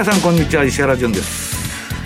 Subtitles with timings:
[0.00, 1.54] 皆さんこんにちは石原潤です。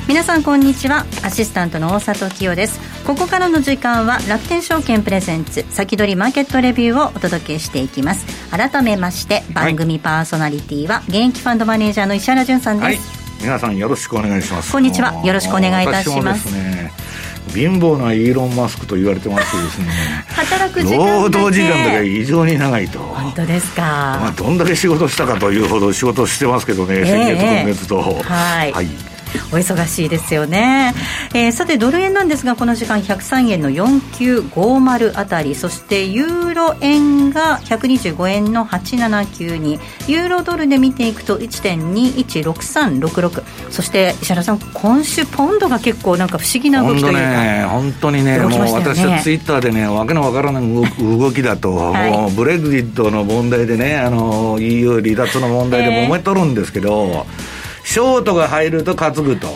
[0.08, 2.80] 皆さんこんにちはアシスタントの大里清です。
[3.06, 8.26] ここからの時間は楽天証券プレゼンツ先取りマーケットレビューをお届けしていきます。
[8.50, 12.98] 改めまして番組パーソナリティは現役ファンドマネージャーの石原潤さんです、はい、
[13.42, 14.72] 皆さんよろしくお願いします。
[14.72, 15.24] こんにちは。
[15.24, 17.03] よろしくお願いいたしますね
[17.52, 19.86] 貧乏なイーロン・マスクと言われてましてですね。
[20.28, 22.98] 働く時間労働時間だけ異常に長いと。
[22.98, 29.13] 本当ですか、まあ、どんだけ仕事したかというほど仕事してますけどね、先月今月と、はい、はい
[29.52, 30.94] お忙しいですよね、
[31.34, 50.84] えー、さてドル円なんですがこの時間103円の4950あたりそしてユーロ円が125円の8792ユーロドルで見ていくと1.216366そして石原さん今週ポンドが結構なんか不思議な動きというかね本当にね、ね、もう私はツイッターでねわけのわからない動
[51.32, 57.53] きだと、はい、もうブレグジットの問題でねあの EU 離脱の問題で揉めとるんですけど、えー
[57.84, 59.48] ショートが入ると担ぐと。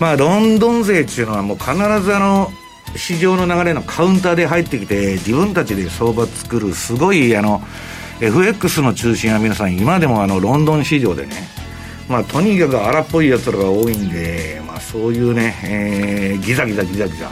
[0.00, 2.50] まあ、ロンドン勢っていうのはもう必ずあの、
[2.96, 7.62] 市場の流れのカウンターで入ってきて、自分たちで相場作る、すごいあの、
[8.20, 11.32] FX の中心は皆さん今でもあの、ロンドン市場でね、
[12.08, 17.30] まあ、とにかく荒っぽいやつらが多いんで、まあ、そういうね、えー、ギザギザギザギザ。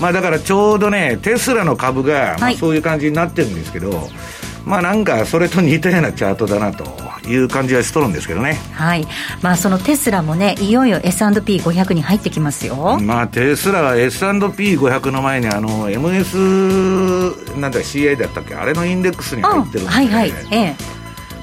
[0.00, 6.84] まあ、だからちょうどね、テスラの株が、まあ、そういう感じになってるんですけど、はいまあなんかそれと似たようなチャートだなと
[7.28, 8.60] いう感じはしとるんですけどね。
[8.72, 9.06] はい。
[9.42, 12.98] まあそのテスラもねいよいよ S&P500 に入ってきますよ。
[13.00, 18.54] まあテスラは S&P500 の前にあの MS なんだ CI だったっけ？
[18.54, 19.90] あれのインデックスに入ってるんで。
[19.90, 20.32] はいはい。
[20.50, 20.76] ええ。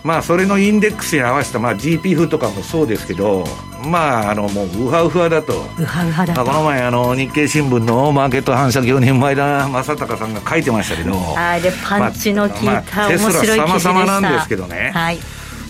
[0.03, 3.43] まあ、それのインデックスに合わせた、まあ、GPF とかもそうですけど、
[3.87, 15.19] まあ、あのもうウハウハだと、ウハウハだと、まあ、この前あの、日経新聞のマーケット反射業人前田正孝さんが書いてましたけど、あれ、パンチの効いた、まあ、テスラ様々なんですけどね、はい。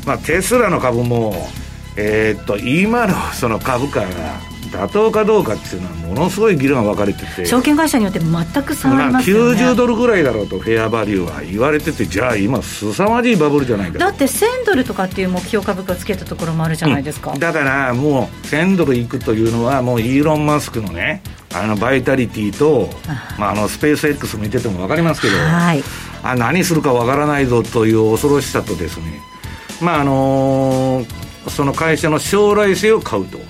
[0.06, 1.34] まあ、テスラの株も、
[1.96, 4.08] えー、っと今のその株価が、
[4.68, 7.46] 妥当かどうかっていうのはものすごい議論が分かれてて。
[7.46, 21.22] 証券会社によって全く差がありますよね、まあ、90ドルぐらいだろうとフェアバリューは言われててじゃあ今凄まじいバブルじゃないかだって1000ドルとかっていう目標株価つけたところもあるじゃないですか、うん、だからもう1000ドルいくというのはもうイーロン・マスクのね
[21.54, 22.90] あのバイタリティと、
[23.40, 25.84] まあ、あのスペース X 見てても分かりますけど、はい、
[26.24, 29.22] あ何するか分からないぞという恐ろしさとですね。
[29.82, 33.46] まああのー、その会社の将来性を買うと、うん、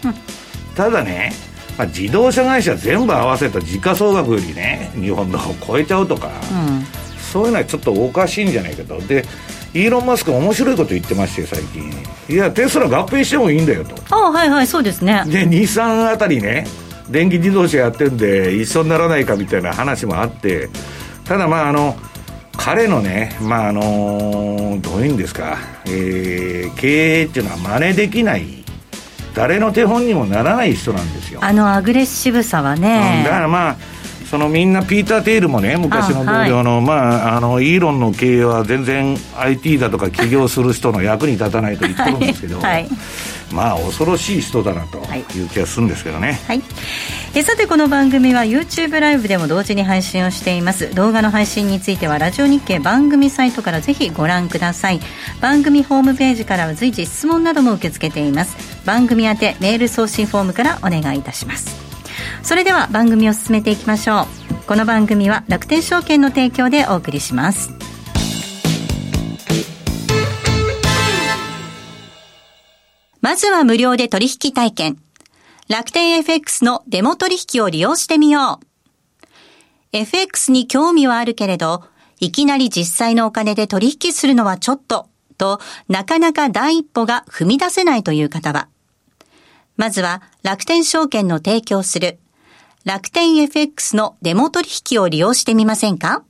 [0.78, 1.34] ただね
[1.78, 6.84] まあ、自動車会社全部合わせた時価総額よりね日本の方超えちゃうとか、うん、
[7.22, 9.00] そういうのはちょっとおかしいんじゃないかと。
[9.02, 9.24] で
[9.74, 11.92] イーロン・マスク面白いこと言ってまして最近。
[12.30, 13.96] いやテスラ合併してもいいんだよと。
[14.10, 15.24] あはいはいそうですね。
[15.28, 16.66] で23あたりね
[17.10, 20.70] 電気自動車やってるんで一緒にならないかみたいな話もあって。
[21.26, 21.96] ただまああの
[22.58, 28.57] 彼のね、まああのどういうんですか、えー、経営っていうのは真似できない
[29.34, 31.40] 誰の手本にもならない人なんですよ。
[31.44, 33.78] あのアグレッシブさはね、うん、だからまあ
[34.30, 36.94] そのみんなピーター・テイルもね昔の同僚のはい、ま
[37.34, 42.66] ああのイーロンの経営は全然 IT だとか起業する人の役に立たないと言ってるんですけど、はい。
[42.66, 42.90] はい
[43.54, 45.22] まあ恐ろしい人だなとい。
[45.44, 46.62] う気がするんですけどね、はい、
[47.36, 50.94] えさてこの番組は YouTube ライブでも同時に配信をしています。
[50.94, 55.00] 動画の配信についてはラジオ日経番組サイトからぜひご覧ください。
[55.42, 61.78] 番組ホームページからは随時質問なども受け付けています番組宛てメール送信フォームからお願いいたします
[62.42, 64.26] それでは番組を進めていきましょう
[64.66, 67.78] この番組は楽天証券の提供でお送りします
[73.28, 74.98] まずは無料で取引体験。
[75.68, 79.28] 楽天 FX のデモ取引を利用してみよう。
[79.92, 81.84] FX に興味はあるけれど、
[82.22, 85.60] いきなり実際のお金で取引するのはちょっと、と
[85.90, 88.70] なかなか第一歩が踏み出せないという方は、
[89.78, 92.20] まずは楽天証券の提供する
[92.84, 96.24] 楽天 FX のデモ取引を利用してみませんか？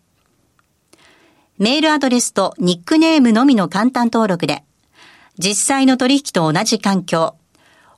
[1.58, 4.64] メールアドレスとニックネームのみの簡単登録で、
[5.38, 7.36] 実際の取引と同じ環境、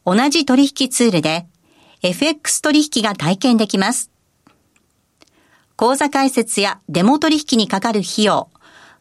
[0.06, 1.48] 同じ取引ツールで
[2.04, 4.12] FX 取引が体験できます。
[5.76, 8.50] 口座開設やデモ取引にかかる費用、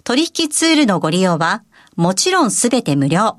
[0.05, 1.63] 取引ツールのご利用は
[1.97, 3.39] もちろんすべて無料。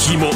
[0.00, 0.30] 肝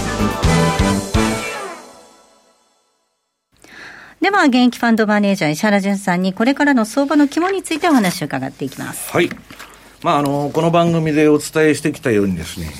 [4.20, 9.12] では、現役ファンドマネージャー石原淳さんにこれからの相場の肝についてお話を伺っていきます。
[9.12, 9.30] はい。
[10.02, 12.70] まあ、あの、この番組でお伝えしてきたようにですね、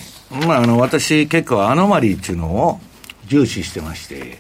[0.47, 2.81] まあ、あの、私結構アノマリーっていうのを
[3.27, 4.39] 重視してまして、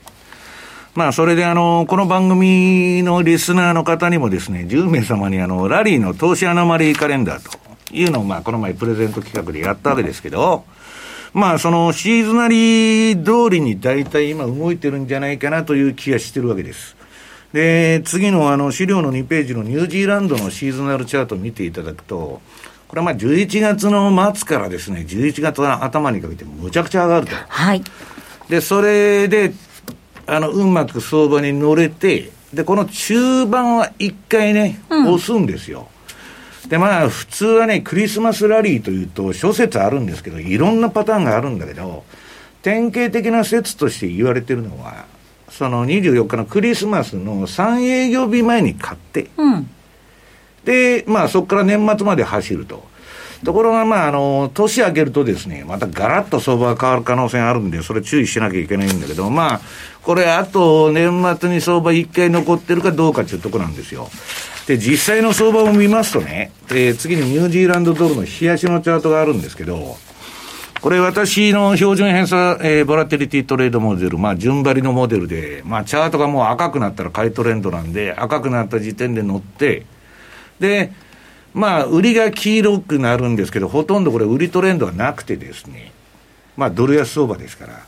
[0.94, 7.50] まあ、それであの、この番組のリスナーの方にもですね、10名様にあの、ラリーの投資アノマリーカレンダー
[7.88, 10.64] というのを、まあ、この前プレゼント企画でやったわけですけど、
[11.34, 16.94] まあ、そのシーズナリー通りに大体今動いてるんじゃないかなという気がしてるわけです。
[17.52, 22.40] で、次のあの資料の2ページのニュージーランドのシーズナルチャートを見ていただくと、
[22.88, 27.34] これはまあ11月の末からですね、11月の頭にかけてむちゃくちゃ上がると。
[27.48, 27.82] はい。
[28.48, 29.54] で、それで、
[30.26, 35.88] あの、うまく相場に乗れて、で、この中盤は一回ね、押すんですよ。
[36.72, 42.02] で、まあ、普通はね、クリスマスラリーというと、諸説あるんですけど、いろんなパターンがあるんだけど、
[42.62, 45.04] 典型的な説として言われてるのは、
[45.50, 49.68] その24日のクリスマスの3営業日前に買って、うん、
[50.64, 52.90] で、まあ、そこから年末まで走ると。
[53.44, 59.60] ところが、まあ、あの、年明けるとですね、またガラッと相場が変わる可能性があるんで、それ注意しなきゃいけないんだけど、まあ、
[60.02, 64.08] これ、あと年末に相場一回残ってるかどうかっていうところなんですよ。
[64.66, 69.96] で、実際の相場を見ますとね、えー、次にニュージーランドドルの冷やしのチャートがあるんですけど、
[70.80, 79.86] これ私の標準偏差、えー、ボラテリティトレードモデル、まあ順張りのモデルで、まあチャートがもう赤くなったら買いトレンドなんで、赤くなった時点で乗って、
[80.58, 80.92] で、
[81.54, 85.92] まあ売りが黄色くなるんですけど、ほとんどこれ売りトレンドがなくてですね、
[86.56, 87.80] まあドル安相場ですから。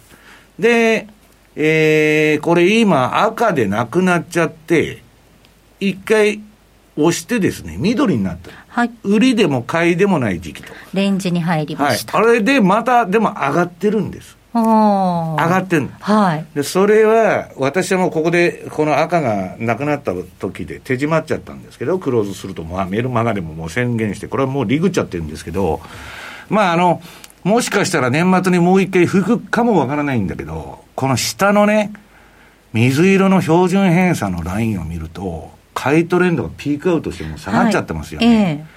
[0.58, 1.08] で、
[1.56, 5.02] えー、これ今赤でなくなっちゃって、
[5.80, 6.40] 一回
[6.96, 8.50] 押してですね、緑になった。
[8.68, 8.90] はい。
[9.02, 10.72] 売りでも買いでもない時期と。
[10.92, 12.18] レンジに入りました。
[12.18, 12.28] はい。
[12.28, 14.36] あれでまた、でも上がってるんです。
[14.54, 16.46] 上がってるはい。
[16.54, 25.80] で、それは、私はもうここで、この赤がなくなった時で手締まっちゃったんですけど、クローズすると、まあ、メルマガでももう宣言して、これはもうリグっちゃってるんですけど、
[26.48, 27.02] まあ、あの、
[27.42, 31.92] もしかしたら年末にもう一回吹くかもわからないんだけど、この下のね、
[32.72, 35.53] 水色の標準偏差のラインを見ると、
[35.84, 38.26] 買いトレンドがピークアウトしても下がっちゃってますよね。
[38.26, 38.74] はいえー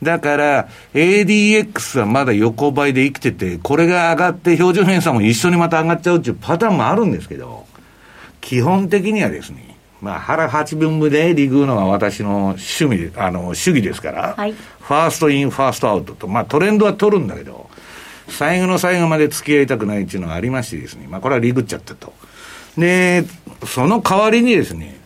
[0.00, 7.66] だから、ADX はまだ横ばいで生きてて、これが上がって標準偏差も一緒にまた上がっちゃうっていうパターンもあるんですけど、
[8.40, 17.68] 基本的にはですね、まあ腹八分目で利食うのは私の趣味、あの、主義ですから、はい、 first in、first out と、まあトレンドは取るんだけど、
[18.28, 22.12] 最後の最後まで付き合いたくないっていうのがありましてですね、まあこれはリグっちゃったと。
[22.76, 23.24] で、
[23.66, 24.97] その代わりにですね、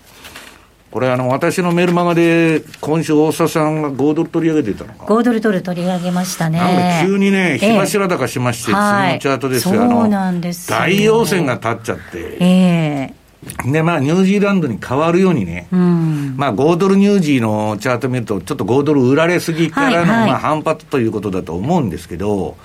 [0.92, 5.06] これあの、私のメルマガで、今週大沢さんが5ドル取り上げてたのか。
[5.06, 6.58] 5ドルドル取り上げましたね。
[6.58, 9.80] なん急にね、火柱高しまして、えー、次のチャートですよ。
[9.80, 12.36] そうなんです大陽線が立っちゃって。
[12.40, 12.46] え
[13.08, 22.58] えー、で、まあ、ニュージーランドに変わるようにね、うん、まあ、5ドルニュージーのチャート見ると、ちょっと5ドル売られすぎからの、はいはい、まあ、反発ということだと思うんですけど、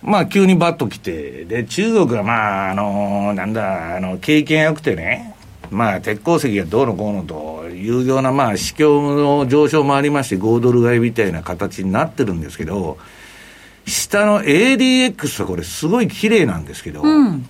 [0.00, 5.35] まあ、急にバッと来て、で、中国はまあ、あの、なんだ、あの、経験良くてね、
[5.70, 12.98] まあ、鉄鉱石がどうのこうのというような、まあ、市況の上昇もありまして、5ドル買いみたいな形になってるんですけど、
[13.86, 17.48] 下の ADX はこれすごい綺麗なんですけど、うん、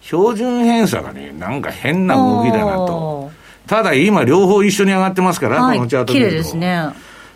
[0.00, 3.30] 標準偏差がね、なんか変な動きだなと。
[3.66, 6.56] ただ今両方一緒に上がってますから、はい、このチャート見ると。
[6.56, 6.88] ね。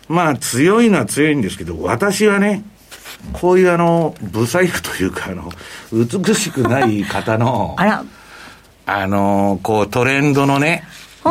[0.09, 2.63] まあ強いのは強いんですけど、私はね、
[3.33, 5.51] こういうあの、不細工というか、あの、
[5.91, 8.05] 美しくない方の、あら、
[8.85, 10.83] あのー、こうトレンドのね、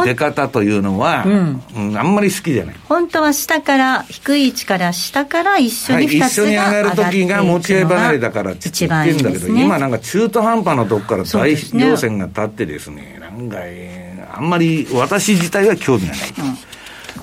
[0.03, 1.63] 出方というのは、うん。
[1.77, 2.77] うん、あんまり好きじゃない。
[2.89, 16.19] 本当は下から、低い位置から下から一緒に2つがはい、一緒に上がる時が持ち合い離れだからって言ってんだけど、ね、今なんか中途半端なとこから大量線が立ってですね、なんか、えー、あんまり私自体は興味がない。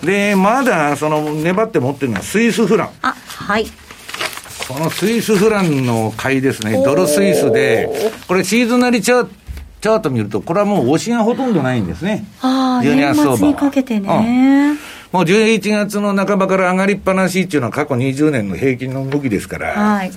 [0.02, 2.90] うん、で、まだその粘って持ってるのはスイスフラン。
[3.02, 3.66] あ、はい。
[4.68, 7.90] このスイスフランの買いですね、ドルスイスで、
[8.28, 9.41] これシーズナリチャート、
[9.82, 12.24] チャート見ると、これはもう押しがほとんどないんですね。
[12.42, 14.78] ああ、12月相場にかけてね。
[15.12, 20.12] もう11月の半ばから上がりっぱなしっていうのは過去20年の平均の動きですから、はい、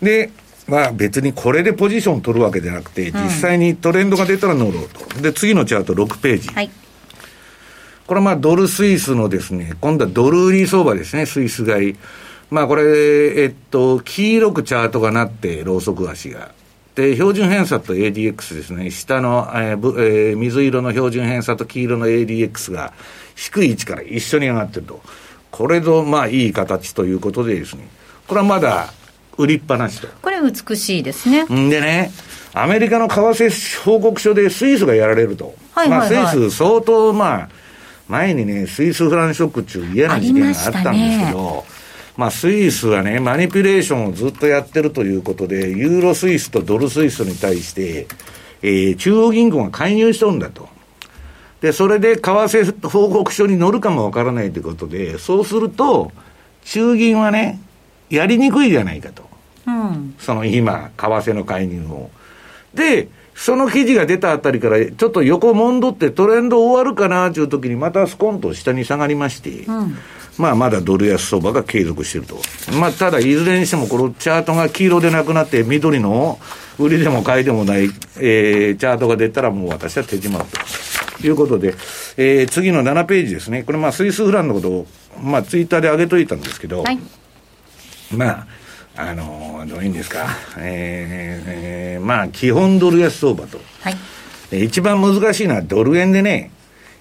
[0.00, 0.30] で、
[0.68, 5.20] まあ別にこれでポジション取るわけじゃなくて、実際にトレンドが出たら乗ろうと。
[5.20, 6.48] で、次のチャート6ページ。
[6.48, 6.70] はい、
[8.06, 11.96] これはまあドルスイスのですね、今度はドル売り相場ですね、スイス買い。
[12.50, 16.50] まあこれ、えっと、黄色くチャートがなって、ローソク足が。
[16.96, 22.94] で、標準偏差と ADX ですね、下の、えーえー、水色の標準偏差と黄色の ADX が
[23.34, 25.02] 低い位置から一緒に上がってると。
[25.50, 27.86] これぞ、まあいい形ということでですね、
[28.26, 28.92] これはまだ
[29.36, 30.08] 売りっぱなしと。
[30.22, 31.44] これ美しいですね。
[31.44, 32.10] んでね、
[32.54, 35.54] アメリカの為替報告書でスイスがやられると。
[35.72, 37.48] はいはいはい、まあスイス相当まあ、
[38.08, 41.64] 前にね、スイスフランショックっていう嫌な事件があったんですけど、
[42.16, 48.06] まあ、スイスはね、マニピュレーションをずっとやってるということで、ユーロスイスとドルスイスに対して、
[48.62, 50.68] えー、中央銀行が介入しとるんだと。
[51.60, 56.10] で、それで為替報告書に乗るかもわからないということで、そうすると、
[56.64, 57.60] 中銀はね、
[58.08, 59.28] やりにくいじゃないかと。
[59.66, 62.10] うん、その今、為替の介入を。
[62.74, 69.98] で、その記事が出たあたりから、ちょっと横もんどってトレンド終わるかなというときに、またスコンと下に下がりまして、うん、
[70.38, 72.40] まあまだドル安相場が継続していると。
[72.78, 76.38] まあただいずれにしてもこのチャートが黄色でなくなって緑の
[76.78, 77.84] 売りでも買いでもない、
[78.18, 80.44] えー、チャートが出たらもう私は手締まる
[81.20, 81.74] ということで、
[82.16, 83.62] えー、次の7ページですね。
[83.62, 84.86] これまあスイスフランのことを、
[85.22, 86.98] まあツイッターで上げといたんですけど、はい、
[88.14, 88.46] まあ、
[88.96, 90.26] あのー、どういうんですか、
[90.58, 93.58] えー、えー、まあ基本ドル安相場と。
[93.80, 93.90] は
[94.52, 96.50] い、一番難しいのはドル円でね、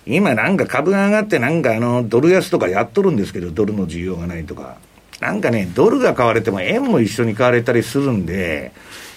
[0.05, 4.77] 今なんか株が上がってなんかあの、ドル安とかやっとるんですけど、ドルの需要がないとか。
[5.19, 8.71] なんかね、ドルが買われても円も一緒に買われたりするんで、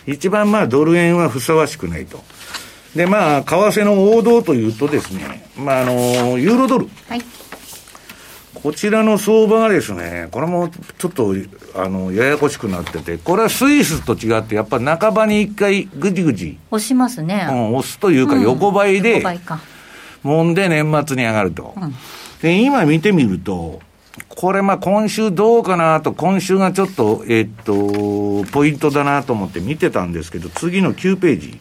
[0.06, 2.22] 一番まあドル円はふさわしくないと。
[2.94, 6.88] で、まあ、為替の王道というとですね、まあ、あの、ユーロドル。
[7.08, 7.22] はい。
[8.54, 10.68] こちらの相場がですね、これも
[10.98, 11.34] ちょっと、
[11.76, 16.58] あの、ややこしくなってて、これはスイスと違って、やっぱ半ばに一回ぐじぐじ。
[16.70, 17.46] 押しますね。
[17.48, 19.60] うん、押すというか横ばいで、うん、横ばいか。
[20.22, 21.74] もんで年末に上がると。
[21.76, 21.94] うん、
[22.42, 23.80] で、今見てみると、
[24.28, 31.60] これまあ今週どうかなと、今週がちょっと、えっと、ポイントだなと思って見てたんですけど、次の9ページ。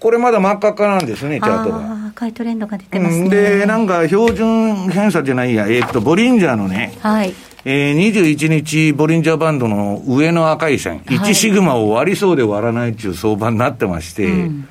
[0.00, 2.06] これまだ真っ赤っかなんですね、チャートが。
[2.08, 3.28] 赤いトレンドが出てますね。
[3.28, 7.34] で、なんか標準偏差じゃないや、えっと、ボリンジャーのね、はい。
[7.64, 14.68] えー、21日、ボリンジャーバンドの上の赤い線、はい、1シグマを割りそうで割らないっていう相場になってまして、うん、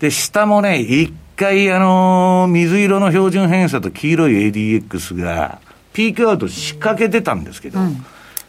[0.00, 1.12] で、下もね、一
[1.42, 5.60] 回、あのー、水色の標準偏差と黄色い ADX が、
[5.92, 8.04] ピークアウト仕掛けてたんですけど、うん、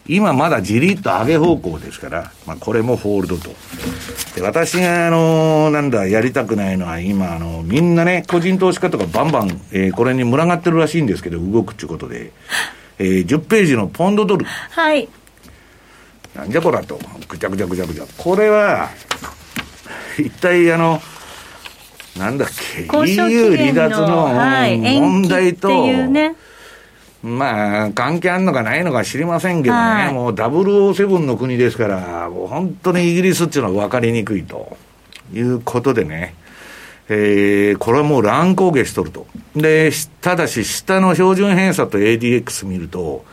[0.08, 3.50] 今まだじりっと上げ方向ですから、まあ、これもホールドと。
[4.36, 12.32] で、私が、あのー、なんだ、やりたくないのは、今、あのー、みんなね、個人投資家とかバンバン、えー、これに群がってるらしいんですけど、動くっていうことで、
[13.00, 14.46] えー、10ページのポンドドル。
[14.46, 15.10] はい。
[16.36, 18.06] なんじゃこらと、ぐちゃぐちゃぐちゃぐちゃ。
[18.18, 18.90] これは、
[20.20, 21.02] 一体、あの、
[22.17, 26.36] なんだっけ、EU 離脱の問題と、ね、
[27.24, 34.77] まあ、関係あるのかないのか知りませんけどね、はい、もう007の国ですから、もう本当にイギリスっていうのは分かりにくいと。
[35.34, 36.36] いうことでね、
[37.10, 39.27] えー、これはもう乱高下しとると。
[39.55, 39.91] で、
[40.22, 43.25] ただし、下の標準偏差と ADX 見ると、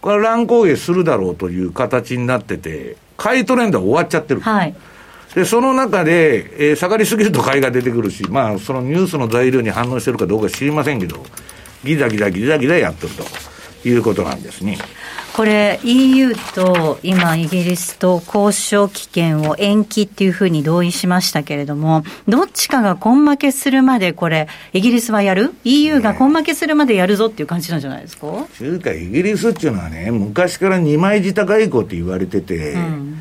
[0.00, 4.40] これは乱高下するだろうという形になってて、買いトレンドは終わっちゃってる。
[4.40, 4.74] はい
[5.36, 11.22] で、その中で、えー、下がりすぎると買いが出てくるし、まあ、そのニュースの材料に反応してるかどうか知りませんけど、
[11.84, 13.12] ギザギザギザギザやってる
[13.82, 14.78] ということなんですね。
[15.34, 28.26] これ EU と今イギリスと交渉期限を延期っていうふうに同意しましたけれども、どっちかが根負けするまでこれ、イギリスはやる ?EU が根負けするまでやるぞっていう感じなんじゃないですか？
[28.56, 33.18] 中華イギリスっていうのはね、昔から二枚舌外交って言われてて、うん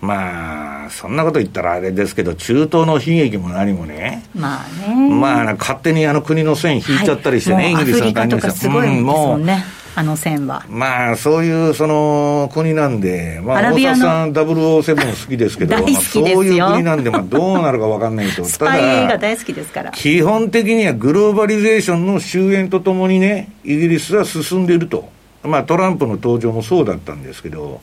[0.00, 9.64] まあ、そんなこと言ったらあれですけど、中東の悲劇も何もね、まあね、まあ、勝手にあの国の線引いちゃったりしてね、はい、イギリスの感じすごいですもんね。
[9.98, 10.62] あの線は。
[10.68, 18.44] まあ、そういうその国なんで、まあ、大沢さん、007好きですけど、まあ、そういう国なんで、まあ、どうなるか分かんないと。
[18.44, 19.92] スパイ映画大好きですから。
[19.92, 25.08] 基本的にはグローバリゼーションの終焉とともにね、イギリスは進んでいると。
[25.42, 27.80] まあ、トランプの登場もそうだったんですけど、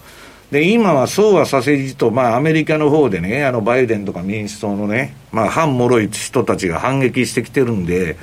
[0.54, 8.18] で、今はそうはさせじと、まあ、アメリカの方でね、あのバイデンとか民主党のね、まあ、反もろい人たちが反撃してきてるんで、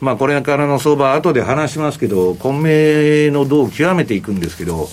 [0.00, 4.88] まあ、これからの相場、後で話しますけど、混迷の度を極めていくんですけど、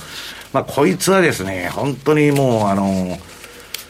[0.53, 3.17] まあ、こいつはですね、本当にもう、あの、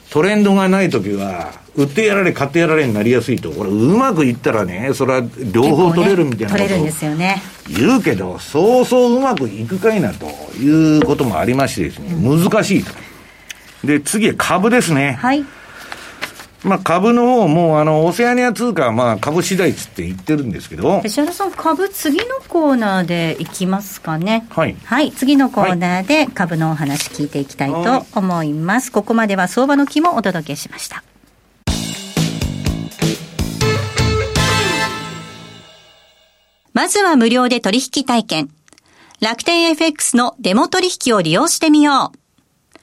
[0.09, 10.27] トレンドがないときは、売ってやられ、買ってやられになりやすいと、これ、うまくいったらね、それは両方取れるみたいなこと、よね、言うけど、そうそううまくいくかいなと
[10.57, 12.91] いうこともありましてですね、難しいと。
[13.83, 15.17] で、次は株ですね。
[15.19, 15.43] はい。
[16.63, 21.01] まあ、株の方も、あの、オセアニア通貨は、まあ、株次第つって言ってるんですけど。
[21.03, 24.45] 石原さん、株、次のコーナーでいきますかね。
[24.49, 24.75] はい。
[24.85, 28.85] はい、次のコーナーで株のお話聞いていきたいと思います。
[28.85, 31.03] はい、ここまでは相場の木もお届けしました。
[36.73, 38.49] まずは無料で取引体験。
[39.21, 42.79] 楽天 FX のデモ取引を利用してみよう。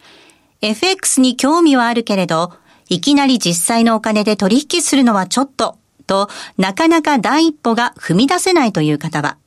[0.62, 2.52] FX に興味はあるけれど、
[2.88, 9.38] いきなり実際のお金で取引するのはちょっと、となかなか第一歩が踏み出せないという方は、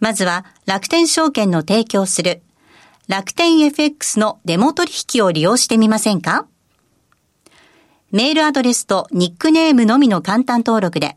[0.00, 2.42] まずは楽天証券の提供する
[3.08, 6.46] 楽天 FX のデモ取引を利用してみませんか？
[8.10, 11.16] メールアドレスとニックネームのみの簡単登録で、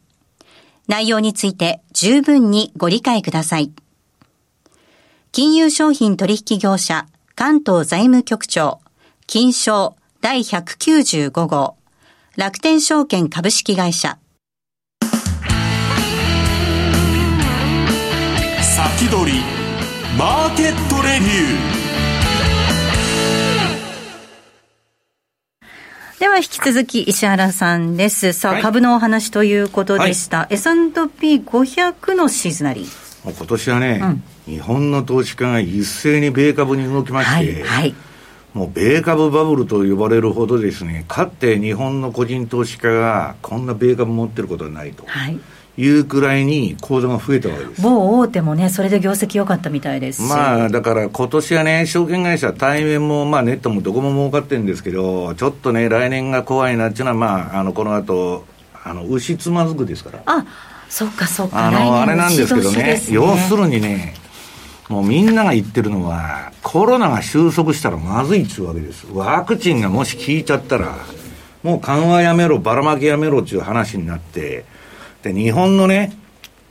[0.91, 3.71] 内容について十分にご理解ください。
[5.31, 8.81] 金融商品取引業者関東財務局長
[9.25, 11.77] 金賞第195号
[12.35, 14.19] 楽天証券株式会社
[18.61, 19.39] 先取り
[20.17, 21.80] マーケットレビュー
[26.21, 28.31] では引き続き石原さんです。
[28.33, 30.41] さあ、株のお話ということでした。
[30.41, 33.23] はい、S&P500 のシーズナリー。
[33.23, 33.99] 今年はね、
[34.47, 37.95] うん、日本の投資家が一斉に米株に動きまして、はい、
[38.53, 45.03] もう米株バブルと呼ばれるほどですね、かって日本の個人投資家がこんな米株持ってることはないと。
[45.07, 45.39] はい
[45.81, 47.81] いうくらいに口座が増えたわけです。
[47.81, 50.21] 某大手もね、それで業績良かったみたいです。
[50.21, 58.45] まあ、だから今年はね、証券会社、対面も、まあ、ネットもどこも儲かってるんですけど、ちょっとね、来年が怖いなっていうのは、まあ、あのこの後
[58.83, 60.21] あの牛つまずくですから。
[60.25, 60.45] あ
[60.89, 64.13] そっかそっかあのあれなんですけどね、ね、要するにね
[64.89, 69.07] もうみんなが言ってるのはコロナが収束したらまずいっちゅうわけです。
[69.13, 70.97] ワクチンがもし効いちゃったら
[71.63, 74.65] もう緩和やめろばらまきやめろっちゅう話になって
[75.23, 76.13] で、日本のね、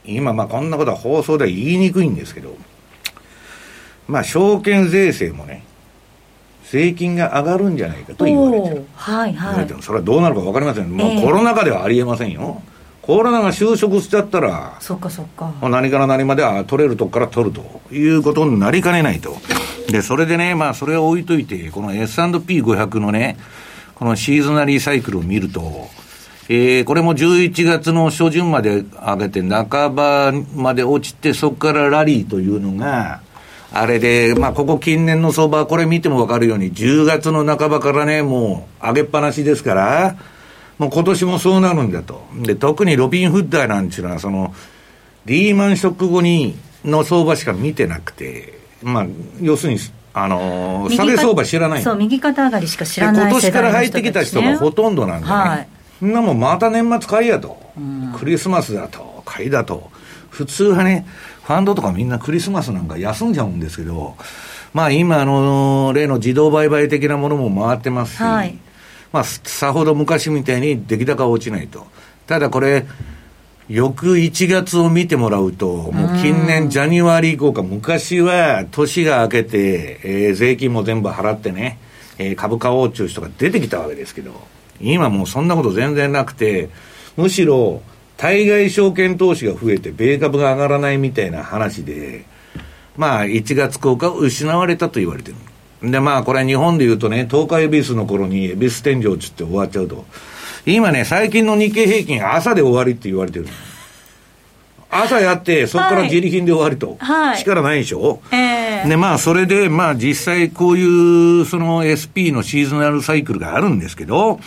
[0.04, 2.56] 今、まあこんなことは放送では言いにくいんですけど、
[4.08, 5.64] まあ証券税制もね、
[6.70, 8.86] 税金が上がるんじゃないかと言われてる。
[8.94, 9.82] はいはい。
[9.82, 10.90] それはどうなるか分かりません。
[10.90, 12.62] もう、コロナ禍ではありえませんよ。
[13.02, 15.52] コロナが就職しちゃったら、そっかそっか。
[15.62, 19.36] 何から何までは取れるとこから取るということになりかねないと。
[19.88, 23.36] で、それでね、まあそれを置いといて、この S&P500 のね、
[23.96, 25.88] このシーズナリーサイクルを見ると、
[26.52, 33.20] えー、これも11月の初旬まで上げて、半ばまで落ちて、そこからラリーというのが、
[33.72, 40.16] あれで、まあ、ここ近年の相場、これ見ても分かるように、10月の半ばからね、もう上げっぱなしですから、
[40.78, 42.20] もう今年もそうなるんだと。
[42.42, 44.52] で、特にロビン・フッダーなんちゅうのは、その、
[45.26, 49.06] リーマンショック後に、の相場しか見てなくて、まあ、
[49.40, 49.78] 要するに、
[50.14, 51.82] あのー、下げ相場知らない。
[51.82, 55.32] そう、右肩上がりしか知らない、ね、今年から入ってきた人がほとんどなんでね。
[55.32, 55.68] はい
[56.00, 59.90] そんなもんまた年末買いやと、うん、クリスマスだと、買いだと、
[60.30, 61.06] 普通はね、
[61.44, 64.16] ファンドとかみんなクリスマスなんか休んじゃうんですけど、
[64.72, 68.56] まあ今、あの、例の自動売買的なものも回ってますし、はい、
[69.12, 71.86] まあさほど昔みたいに出来高落ちないと。
[72.26, 72.86] ただこれ、
[73.68, 81.78] 翌1月を見てもらうと、もう近年、ジャニワリ以降か、昔は年が明けて、えー、税金も全部払ってね、
[82.18, 84.32] えー、株価を中止とか出てきたわけですけど、
[84.80, 86.70] 今もうそんなこと全然なくて、
[87.16, 87.82] むしろ、
[88.16, 92.24] 対外証券投資が増えて、米株が上がらないみたいな話で、
[92.96, 95.90] まあ、1月効果を失われたと言われてる。
[95.90, 100.04] で、まあ、これ日本で言うとね、東海エビスの頃にエビス天井つって終わっちゃうと。
[100.66, 103.46] 今ね、最近の日経平均、朝で終わりって言われてる。
[104.90, 106.96] 朝やって、そこから自利品で終わりと。
[106.98, 114.40] はい、力ないでしょ、えー、で、まあ、それで、まあ、実際こういう、その SP のシーズナルサイクルがあるんですけど、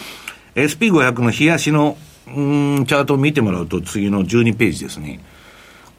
[0.55, 5.19] SP500 の冷やしの、うん、チャートを見てもらうと、次の12ページですね。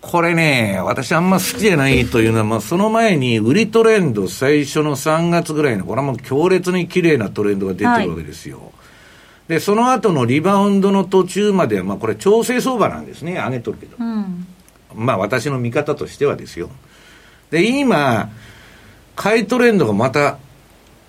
[0.00, 8.58] これね、私あんま好きじゃないというのは、まあ、その前に売りトレンド最初の3月ぐらいの、これはもう強烈に綺麗なトレンドが出てるわけですよ。
[8.58, 8.68] はい、
[9.48, 13.36] で、その後のリバウンドの途中までは、まあ、これ調整相場なんですね。
[13.36, 13.96] 上げとるけど。
[13.98, 14.46] うん、
[14.94, 16.68] まあ、私の見方としてはですよ。
[17.50, 18.30] で、今、
[19.16, 20.38] 買いトレンドがまた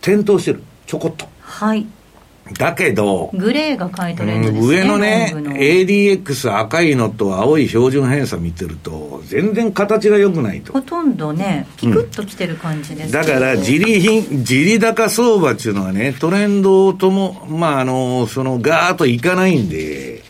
[0.02, 0.64] 転倒してる。
[0.88, 1.28] ちょこっと。
[1.42, 1.86] はい。
[2.54, 10.74] だけど、グレーが買いトレンドですね、上のね、ADX 赤いのと青い標準偏差見てると、全然形が良くないと。
[10.74, 20.22] ほとんどね、ピクッときてる感じです、うん、だから、自利品、自利高相場っていうのはね、トレンドとも、まあ、あの、その、ガーッといかないんで、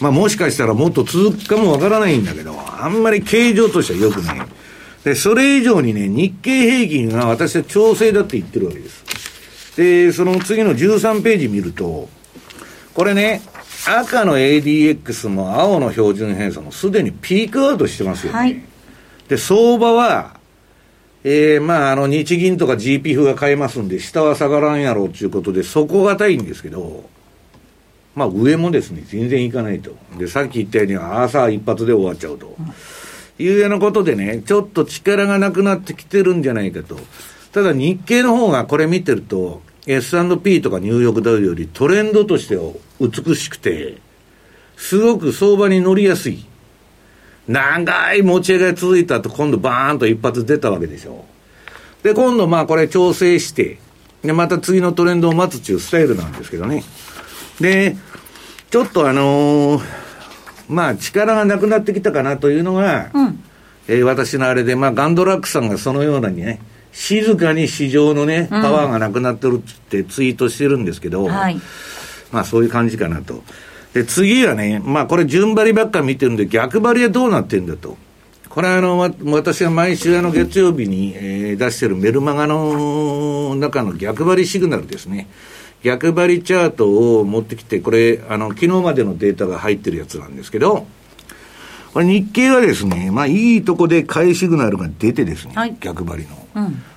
[0.00, 4.46] まあ、もしかしたらもっと続くかもわからないんだけど、あんまり形状としては良くない。
[5.04, 9.11] で、それ以上にね、日経平均が私は調整だって言ってるわけです。
[9.76, 12.08] で、その次の13ページ見ると、
[12.94, 13.42] これね、
[13.86, 18.38] 赤の ADX も青の標準偏差もすでにピークアウトしてますよね。
[18.38, 18.62] はい、
[19.28, 20.36] で、相場は、
[21.24, 27.08] えー、まあ、あの、日銀とか GPF が買えますんで、下は下がらんやろうということで、底堅いんですけど、
[28.14, 29.96] まあ、上もですね、全然いかないと。
[30.18, 32.56] で、さっき言ったように、朝一発で終わっちゃうと。
[33.38, 36.98] いうようなことでね、ちょっと力がなくなってきてるんじゃないかと。
[37.52, 43.98] ただ日経の方がこれ見てると、S&P とかニューヨークダウよりトレンドとしては美しくて、
[44.76, 46.44] すごく相場に乗りやすい。
[47.48, 51.24] 長い持ち上げが続いた後、今度バーンと一発出たわけでしょ。
[52.02, 53.78] で、今度まあこれ調整して、
[54.22, 56.84] で、また次のトレンドを待つっていうスタイルなんですけどね。
[57.60, 57.96] で、
[58.70, 59.82] ちょっとあのー、
[60.68, 63.44] まあ力がなくなってきたかなというのが、うん、
[63.88, 66.60] えー、私のあれで、まあガンドラックさんがそのようなにね、
[66.92, 71.60] 静かに市場のね、パワーがなくなってるってツイートしてるんですけど、はい、
[72.30, 73.42] まあそういう感じかなと。
[73.94, 77.96] で、次はね、まあこれ順張りばっか見てるんで逆張りはどうなってんだと。
[78.48, 78.98] これはあの、
[79.32, 85.28] 私が毎週あの月曜日に、えー、出してるメルマガの中の逆張りシグナルですね。
[85.82, 90.86] 逆張りチャートを持ってきて、これ、あの、昨日までのデータが入ってるやつなんですけど、
[91.94, 96.41] これ日経はですね、まあいいとこで買いシグナルが出てですね、はい、逆張りの。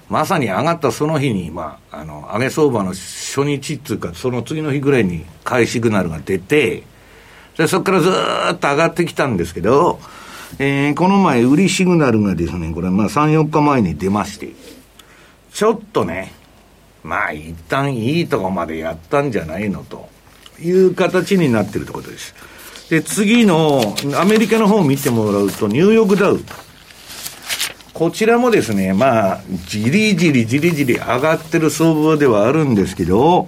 [0.10, 6.84] まさに上がったその日に、まあ、あの、上げ相場の初日っていうか、その次の日ぐらいに買いシグナルが出て、
[7.58, 10.00] で、そこからずっと上がってきたんですけど、
[10.60, 14.50] えー、この前、売りシグナルがですね、これ、まあ、3、4日前に出まして、
[15.52, 16.34] ちょっとね、
[17.04, 20.10] まあ、一旦いいとこまでやったんじゃないのと
[20.60, 22.36] いう形になってるところです。
[22.90, 26.40] で、次の、アメリカの方を見てもらうと、ニューヨークダウ。
[27.96, 33.48] こちらもですね、まあ、じりじりじりじり上がってる相場ではあるんですけど、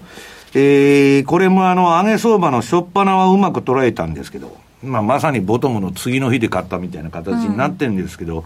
[0.54, 8.44] えー、これもあの、上げ相場の初っ端はうまく捉えたんですけど、まあ、まさにボトムの次の日で買ったみたいな形になってるんですけど、うん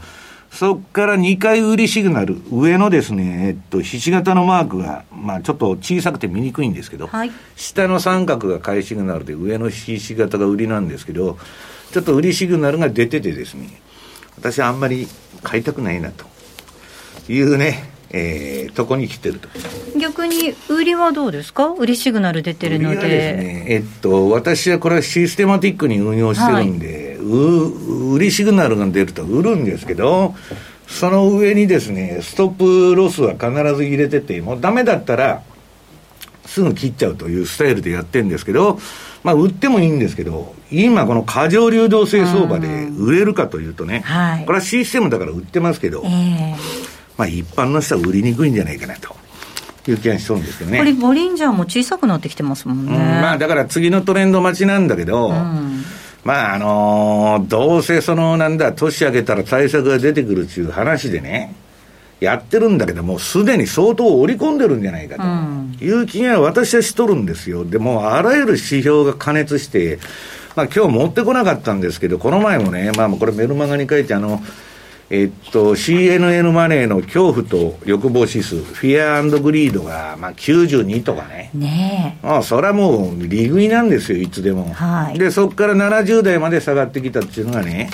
[0.52, 11.38] そこから2回売りシグナル、上のですね、えっと、ひし形のマークが、まあちょっと小さくて見にくいんですけど、はい、下の三角が買いシグナルで、上のひし形が売りなんですけど、
[11.94, 13.70] ちょっと売りシグナルが出ててですね、
[14.36, 15.08] 私はあんまり
[15.44, 16.26] 買いたくないなと。
[17.30, 19.48] いうね、えー、とこに来てると。
[19.98, 21.68] 逆に売りはどうですか？
[21.78, 22.98] 売りシグナル出てるので。
[22.98, 29.24] ねえっと私はこれはシステマティックに運用してるんで、はい、売りシグナルが出ると。
[29.24, 30.36] 売るんですけど
[30.88, 35.44] その上にですねストップロスは必ず入れててもうダメだったら
[36.46, 38.80] すぐ切っちゃうというスタイルでやってるんですけど、
[39.24, 46.56] まあ、売ってもいいんですけど、今、この過剰流動性相場で売れるかというとね、はい、これはシステムだから売ってますけど、えー
[47.18, 49.16] まあ、一般の人は売りにくいんじゃないかなと。
[49.88, 50.78] いう気がしそうですけどね。
[50.78, 52.94] これ、ボリンジャーも小さくなってきてますもんね。
[52.94, 55.84] うん、まあ、だから次のトレンド待ちなんだけど、うん、
[56.24, 61.56] まあ、あのー、どうせその、なんだ、年明けたら対策が出てくるっていう話でね、
[62.22, 65.18] やってるんだけども、すでに相当織り込んでるんじゃないか
[65.80, 67.66] という気が私はしとるんですよ。
[67.66, 69.98] でも、あらゆる指標が加熱して、
[70.56, 74.40] まあ今日持ってこなかったんですけど、この前もね、まあこれメルマガに書いてあの、
[75.10, 81.50] えっと、CNN マネーの恐怖と欲望指数、フィアグリードが、まあ、92とかね。
[81.54, 82.26] ねえ。
[82.26, 84.72] ああ、それはもう、利食いなんですよ、いつでも。
[84.74, 85.20] はい。
[85.20, 87.90] で、そこから70代まで下がってきたっていうのがね、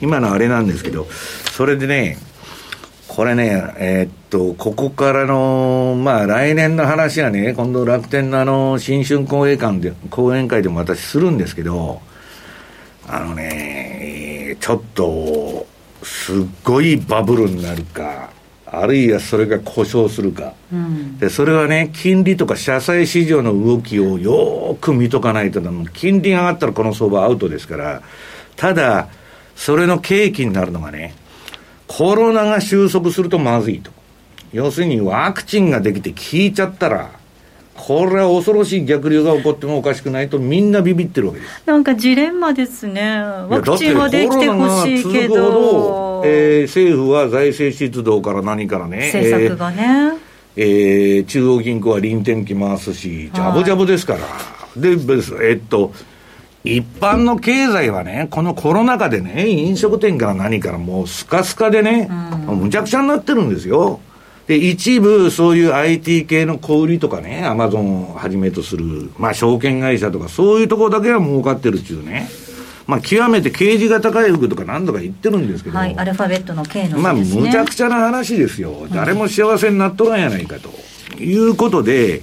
[0.00, 1.08] 今のあれなんですけど、
[1.50, 2.18] それでね、
[3.14, 12.00] これね、えー、っと、ここからの、まあ、来年の話はね、今度楽天のあの、新春講演会で、講演会でも私するんですけど、
[13.06, 15.66] あのね、えー、ちょっと、
[16.02, 18.30] すっごいバブルになるか、
[18.64, 25.60] あるいはそれが故障するか、うん、でそれはね、金利とか社債市場の動きをよく見とかないと、
[25.92, 28.00] 金利が上がったらこの相場アウトですから、
[28.56, 29.08] ただ、
[29.54, 31.14] それの契機になるのがね、
[31.96, 33.90] コロナが収束するとまずいと。
[34.52, 37.10] 要するにワクチンができて効いちゃったら、
[37.74, 41.62] これは恐ろしい逆流が起こってもおかしくないとみんなビビってるわけです。
[41.66, 43.18] なんかジレンマですね。
[43.18, 50.18] ワクチンはできてほしいけど、えー、政府は財政出動から何からね政策がね、
[50.56, 54.20] えー、えー、中央銀行は臨転機回すしジャブジャブですから、
[54.76, 54.96] で
[55.48, 55.92] えっと
[56.64, 62.08] 一般の経済はね、このコロナ禍でね、飲食店から何からもうスカスカでね、
[62.48, 64.00] うん、むちゃくちゃになってるんですよ。
[64.46, 72.28] で、一部、そういう IT 系の小売りとかね、アマゾンをはじめとする、まあ、証券会社とか、そういうところだけは儲かってるっていうね。
[72.86, 78.86] まあ、極めて刑事が高い服とか何度か言ってるんですけど、はい、アルファベットの K の、ね、まあ、むちゃくちゃな話ですよ。
[78.92, 80.70] 誰も幸せになっとらんやないかと。
[81.20, 82.22] いうことで、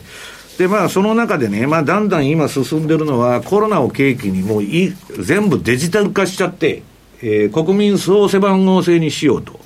[0.59, 6.83] で、まあ、その中でね、まあ、だんだん今進んでるのは、コロナを契機にもうい全部デジタル化しちゃって、
[7.21, 9.57] えー、国民総背番号制にしようと。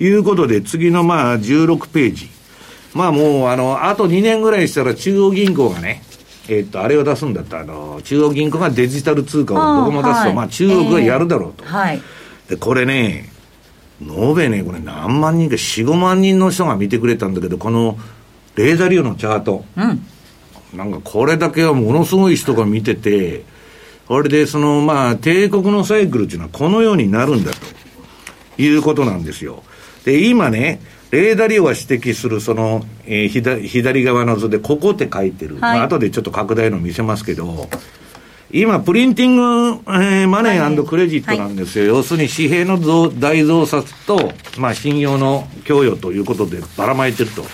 [0.00, 2.28] いうことで、次のまあ16ページ。
[2.92, 6.02] まあもう、あの、あと2年ぐらいしたら中央銀行がね、
[6.48, 11.64] えっと、あれを出すんだったあの、中央銀行がデジタル通貨をどこも出すと、はい、まあ中国がやるだろうと。
[11.64, 12.02] えー、はい。
[12.48, 13.30] で、これね、
[14.00, 17.96] 延べね、これ何万人か、4、5万人の人が見てくれたんだけど、この、
[18.56, 19.64] レーザー流のチャート。
[19.76, 20.04] うん。
[20.74, 23.44] なんかこれだけはものすごい人が見てて、
[24.06, 29.62] これでその、まあ、帝国のサイクルっていうのはこのようになるんだということなんですよ。
[30.04, 30.80] で、今ね、
[31.10, 35.58] レーダー量が指摘するその、えー、左左側の図で、ここって書いてる。
[35.60, 37.68] はい、まあ後でちょっと拡大の見せますけど、
[38.50, 41.84] 今、プリンティング、えー、マネークレジットなんですよ。
[41.84, 47.44] はい、要するに紙幣の増大増刷と、まあ、信用の供与ということでばらまいてると。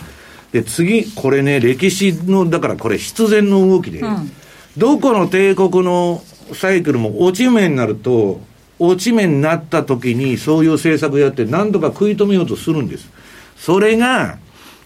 [0.53, 4.31] で、次、これね、歴史の、だからこれ必然の動きで、うん、
[4.77, 6.23] どこの帝国の
[6.55, 8.41] サイクルも落ち目になると、
[8.79, 13.09] 落ち目になった時にそういう政策をやって何とか食い止めようとするんです。
[13.57, 14.39] それが、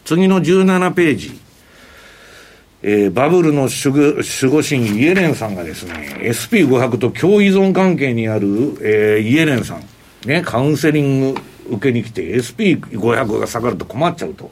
[0.05, 1.43] 次の17ページ。
[2.85, 8.49] えー、バブルの守護守護神イエレンさんがですね、SP500 と共依存関係にある、
[8.83, 9.85] えー、イエレンさん、
[10.27, 14.51] ね、カウンセリング受けに来て SP500 が下がると困っちゃうと。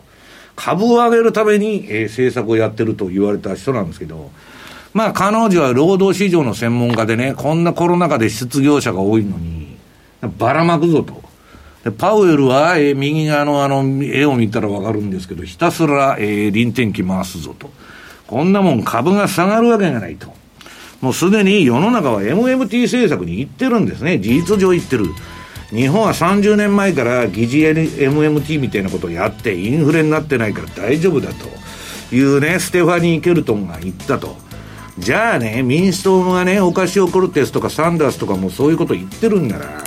[0.56, 4.30] 株を上げるために、えー、政策をやってると言われた人なんですけど、
[4.92, 9.76] まあ彼女は労働市場の専門家でね、こんなコロナ禍で失業者が多いのに、
[10.38, 11.22] ばらまくぞと。
[11.84, 17.70] でパウエルは、えー、右側のあの絵を見たらわかるんですけど、ひたすら、えー、臨転機回すぞと。
[18.26, 20.32] こんなもん株が下がるわけがないと。
[21.00, 24.18] もうすでに世の中は MMT 政策に行ってるんですね。
[24.18, 25.06] 事実上行ってる。
[25.70, 34.36] 日本は30年前から疑似 MMT みたいなことをやって、インフレになってないから大丈夫だというね、ステファニー・ケルトンが言ったと。
[34.98, 39.84] じゃあね、民主党がね、オカシオ・コルテスとかサンダースとかもそういうこと言ってるんなら、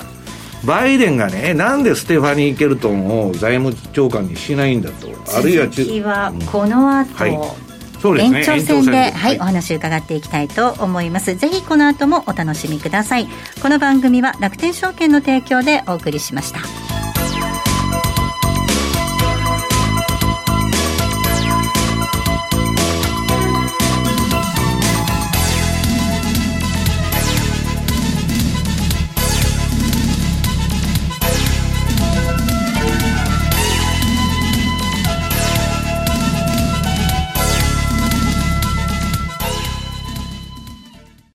[0.65, 7.73] バイデンがね、なんでステファニー・ケルトンを財務長官にしないんだと、あるいは中はこの後、うんはい
[8.13, 11.36] ね、延長戦で、はい、はい、お話を伺っていきたいと思います。
[11.36, 13.28] ぜひこの後もお楽しみください。
[13.62, 16.92] この番組は楽天証券の提供でお送りしました。